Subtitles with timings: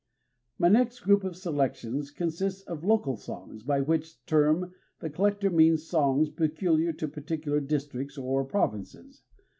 [0.57, 5.83] My next group of selections consists of "local songs" by which term the collector means
[5.85, 9.21] songs peculiar to particular districts or provinces.